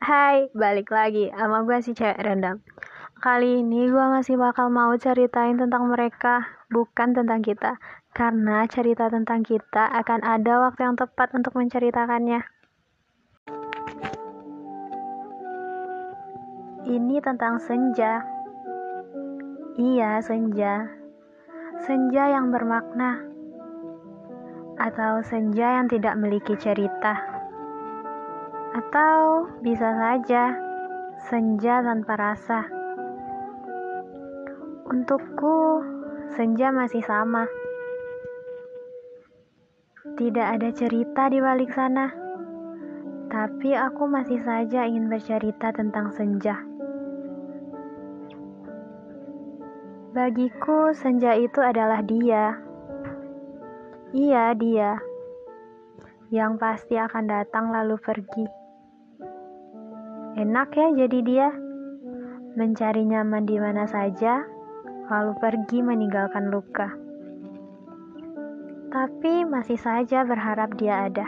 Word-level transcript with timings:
Hai, 0.00 0.48
balik 0.56 0.88
lagi 0.96 1.28
sama 1.28 1.60
gue 1.68 1.76
si 1.84 1.92
cewek 1.92 2.24
random. 2.24 2.64
Kali 3.20 3.60
ini 3.60 3.84
gue 3.84 4.06
masih 4.08 4.40
bakal 4.40 4.72
mau 4.72 4.96
ceritain 4.96 5.60
tentang 5.60 5.92
mereka, 5.92 6.40
bukan 6.72 7.12
tentang 7.12 7.44
kita. 7.44 7.76
Karena 8.16 8.64
cerita 8.64 9.12
tentang 9.12 9.44
kita 9.44 9.92
akan 9.92 10.24
ada 10.24 10.64
waktu 10.64 10.88
yang 10.88 10.96
tepat 10.96 11.36
untuk 11.36 11.52
menceritakannya. 11.52 12.40
Ini 16.88 17.16
tentang 17.20 17.60
senja. 17.60 18.24
Iya, 19.76 20.24
senja. 20.24 20.88
Senja 21.84 22.24
yang 22.40 22.48
bermakna. 22.48 23.20
Atau 24.80 25.20
senja 25.28 25.76
yang 25.76 25.92
tidak 25.92 26.16
memiliki 26.16 26.56
cerita. 26.56 27.39
Atau 28.70 29.50
bisa 29.66 29.90
saja 29.98 30.54
senja 31.26 31.82
tanpa 31.82 32.14
rasa. 32.14 32.64
Untukku, 34.86 35.82
senja 36.38 36.70
masih 36.70 37.02
sama. 37.02 37.50
Tidak 40.14 40.46
ada 40.46 40.70
cerita 40.70 41.26
di 41.26 41.42
balik 41.42 41.74
sana. 41.74 42.14
Tapi 43.30 43.74
aku 43.74 44.10
masih 44.10 44.42
saja 44.42 44.86
ingin 44.86 45.06
bercerita 45.06 45.70
tentang 45.70 46.10
senja. 46.14 46.58
Bagiku, 50.10 50.90
senja 50.90 51.38
itu 51.38 51.62
adalah 51.62 52.02
dia. 52.02 52.58
Iya, 54.10 54.54
dia. 54.58 54.98
Yang 56.34 56.52
pasti 56.58 56.94
akan 56.98 57.30
datang 57.30 57.70
lalu 57.70 57.94
pergi. 57.98 58.59
Enak 60.38 60.70
ya 60.78 60.86
jadi 60.94 61.18
dia. 61.26 61.48
Mencari 62.54 63.02
nyaman 63.02 63.46
di 63.46 63.58
mana 63.58 63.86
saja, 63.90 64.46
lalu 65.10 65.34
pergi 65.42 65.82
meninggalkan 65.82 66.54
luka. 66.54 66.94
Tapi 68.94 69.42
masih 69.46 69.78
saja 69.78 70.22
berharap 70.22 70.74
dia 70.78 71.10
ada. 71.10 71.26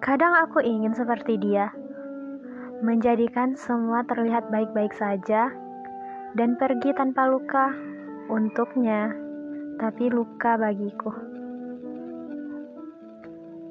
Kadang 0.00 0.32
aku 0.40 0.64
ingin 0.64 0.96
seperti 0.96 1.36
dia, 1.36 1.68
menjadikan 2.80 3.52
semua 3.60 4.08
terlihat 4.08 4.48
baik-baik 4.48 4.96
saja 4.96 5.52
dan 6.32 6.56
pergi 6.56 6.96
tanpa 6.96 7.28
luka 7.28 7.76
untuknya, 8.32 9.12
tapi 9.76 10.08
luka 10.08 10.56
bagiku. 10.56 11.37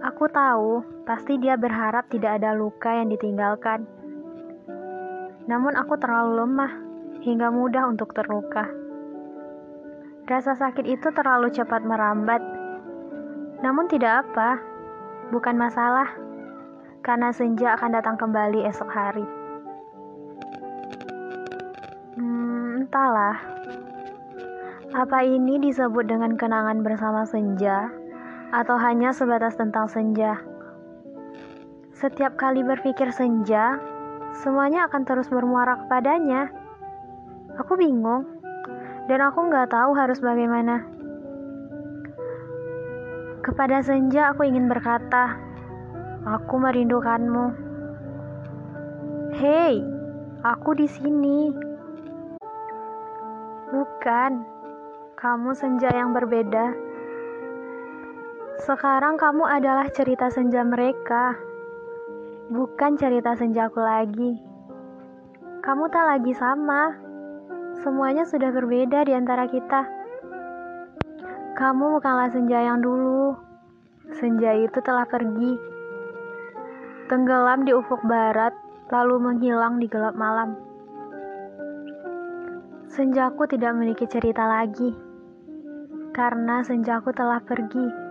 Aku 0.08 0.32
tahu, 0.32 0.88
pasti 1.04 1.36
dia 1.36 1.60
berharap 1.60 2.08
tidak 2.08 2.40
ada 2.40 2.56
luka 2.56 2.96
yang 2.96 3.12
ditinggalkan. 3.12 3.84
Namun 5.52 5.76
aku 5.76 6.00
terlalu 6.00 6.48
lemah 6.48 6.72
hingga 7.28 7.52
mudah 7.52 7.92
untuk 7.92 8.16
terluka. 8.16 8.72
Rasa 10.24 10.56
sakit 10.56 10.88
itu 10.88 11.12
terlalu 11.12 11.52
cepat 11.52 11.84
merambat. 11.84 12.40
Namun 13.60 13.92
tidak 13.92 14.24
apa, 14.24 14.64
bukan 15.36 15.60
masalah, 15.60 16.08
karena 17.04 17.36
senja 17.36 17.76
akan 17.76 17.92
datang 17.92 18.16
kembali 18.16 18.64
esok 18.64 18.88
hari. 18.88 19.28
Hmm, 22.16 22.88
entahlah. 22.88 23.36
Apa 24.96 25.28
ini 25.28 25.60
disebut 25.60 26.08
dengan 26.08 26.40
kenangan 26.40 26.80
bersama 26.80 27.28
senja, 27.28 27.92
atau 28.52 28.80
hanya 28.80 29.12
sebatas 29.12 29.60
tentang 29.60 29.92
senja? 29.92 30.40
Setiap 31.98 32.38
kali 32.38 32.62
berpikir 32.62 33.10
senja, 33.10 33.82
semuanya 34.38 34.86
akan 34.86 35.02
terus 35.04 35.28
bermuara 35.28 35.82
kepadanya. 35.82 36.54
Aku 37.58 37.74
bingung, 37.74 38.38
dan 39.10 39.20
aku 39.26 39.50
nggak 39.50 39.74
tahu 39.74 39.98
harus 39.98 40.22
bagaimana. 40.22 40.86
Kepada 43.42 43.82
senja 43.82 44.30
aku 44.36 44.46
ingin 44.46 44.70
berkata, 44.70 45.40
aku 46.28 46.56
merindukanmu. 46.62 47.48
Hei, 49.42 49.82
aku 50.46 50.76
di 50.78 50.86
sini. 50.86 51.50
Bukan, 53.68 54.32
kamu 55.18 55.52
senja 55.58 55.90
yang 55.92 56.14
berbeda. 56.14 56.87
Sekarang 58.68 59.16
kamu 59.16 59.48
adalah 59.48 59.88
cerita 59.96 60.28
senja 60.28 60.60
mereka, 60.60 61.40
bukan 62.52 63.00
cerita 63.00 63.32
senjaku 63.32 63.80
lagi. 63.80 64.44
Kamu 65.64 65.88
tak 65.88 66.04
lagi 66.04 66.36
sama, 66.36 66.92
semuanya 67.80 68.28
sudah 68.28 68.52
berbeda 68.52 69.08
di 69.08 69.16
antara 69.16 69.48
kita. 69.48 69.88
Kamu 71.56 71.96
bukanlah 71.96 72.28
senja 72.28 72.60
yang 72.60 72.84
dulu, 72.84 73.40
senja 74.20 74.52
itu 74.60 74.84
telah 74.84 75.08
pergi, 75.08 75.56
tenggelam 77.08 77.64
di 77.64 77.72
ufuk 77.72 78.04
barat, 78.04 78.52
lalu 78.92 79.16
menghilang 79.16 79.80
di 79.80 79.88
gelap 79.88 80.20
malam. 80.20 80.60
Senjaku 82.92 83.48
tidak 83.48 83.80
memiliki 83.80 84.04
cerita 84.12 84.44
lagi, 84.44 84.92
karena 86.12 86.68
senjaku 86.68 87.16
telah 87.16 87.40
pergi. 87.40 88.07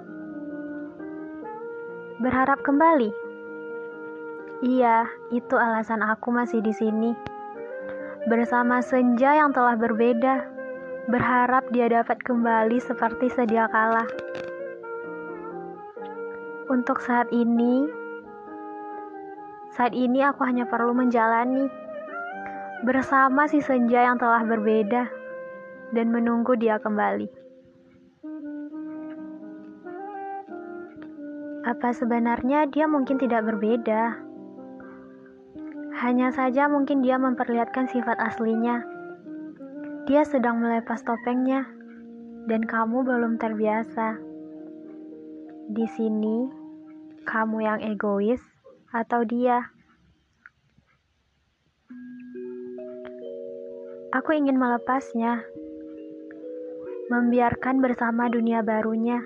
Berharap 2.16 2.65
kembali? 2.65 3.12
Iya, 4.65 5.04
itu 5.37 5.53
alasan 5.53 6.00
aku 6.00 6.32
masih 6.32 6.65
di 6.65 6.72
sini. 6.72 7.12
Bersama 8.25 8.81
senja 8.81 9.37
yang 9.37 9.53
telah 9.53 9.77
berbeda, 9.77 10.49
berharap 11.12 11.69
dia 11.77 11.93
dapat 11.93 12.16
kembali 12.25 12.81
seperti 12.81 13.28
sedia 13.28 13.69
kala. 13.69 14.09
Untuk 16.72 17.04
saat 17.04 17.28
ini, 17.37 17.84
saat 19.77 19.93
ini 19.93 20.25
aku 20.25 20.41
hanya 20.48 20.65
perlu 20.65 20.97
menjalani 20.97 21.69
bersama 22.81 23.44
si 23.44 23.60
senja 23.60 24.09
yang 24.09 24.16
telah 24.16 24.41
berbeda 24.41 25.04
dan 25.93 26.06
menunggu 26.09 26.56
dia 26.56 26.81
kembali. 26.81 27.46
Apa 31.66 31.91
sebenarnya 31.91 32.71
dia 32.71 32.87
mungkin 32.87 33.19
tidak 33.19 33.43
berbeda? 33.43 34.22
Hanya 35.99 36.31
saja 36.31 36.71
mungkin 36.71 37.03
dia 37.03 37.19
memperlihatkan 37.19 37.91
sifat 37.91 38.15
aslinya. 38.22 38.87
Dia 40.06 40.22
sedang 40.22 40.62
melepas 40.62 41.03
topengnya, 41.03 41.66
dan 42.47 42.62
kamu 42.62 43.03
belum 43.03 43.43
terbiasa. 43.43 44.15
Di 45.75 45.91
sini, 45.91 46.47
kamu 47.27 47.59
yang 47.59 47.83
egois 47.83 48.38
atau 48.94 49.27
dia? 49.27 49.66
Aku 54.15 54.38
ingin 54.38 54.54
melepasnya, 54.54 55.43
membiarkan 57.10 57.83
bersama 57.83 58.31
dunia 58.31 58.62
barunya, 58.62 59.19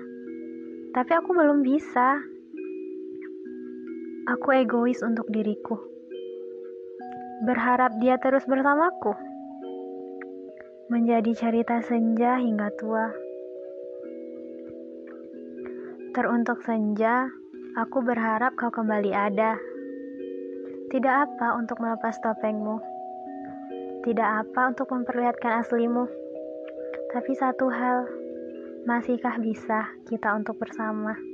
tapi 0.97 1.13
aku 1.13 1.37
belum 1.37 1.61
bisa. 1.61 2.30
Aku 4.29 4.53
egois 4.53 5.01
untuk 5.01 5.25
diriku, 5.33 5.81
berharap 7.41 7.97
dia 7.97 8.21
terus 8.21 8.45
bersamaku, 8.45 9.17
menjadi 10.93 11.33
cerita 11.33 11.81
senja 11.81 12.37
hingga 12.37 12.69
tua. 12.77 13.09
Teruntuk 16.13 16.61
senja, 16.61 17.33
aku 17.73 18.05
berharap 18.05 18.53
kau 18.53 18.69
kembali 18.69 19.09
ada. 19.09 19.57
Tidak 20.93 21.15
apa 21.25 21.57
untuk 21.57 21.81
melepas 21.81 22.13
topengmu, 22.21 22.77
tidak 24.05 24.45
apa 24.45 24.69
untuk 24.69 24.85
memperlihatkan 24.93 25.65
aslimu, 25.65 26.05
tapi 27.09 27.33
satu 27.33 27.73
hal, 27.73 28.05
masihkah 28.85 29.41
bisa 29.41 29.89
kita 30.05 30.29
untuk 30.37 30.61
bersama? 30.61 31.30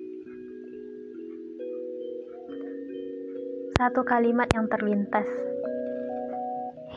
Satu 3.77 4.01
kalimat 4.01 4.50
yang 4.57 4.65
terlintas. 4.74 5.29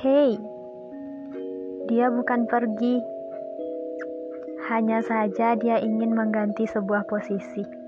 Hei, 0.00 0.32
dia 1.92 2.08
bukan 2.08 2.48
pergi, 2.48 3.04
hanya 4.72 5.04
saja 5.04 5.60
dia 5.60 5.76
ingin 5.76 6.16
mengganti 6.16 6.64
sebuah 6.64 7.04
posisi. 7.04 7.79